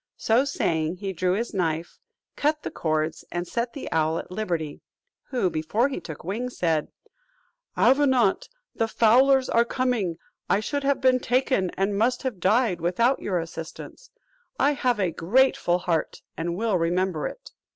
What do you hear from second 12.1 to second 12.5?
have